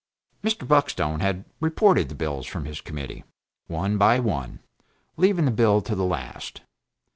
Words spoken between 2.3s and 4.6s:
from his committee, one by one,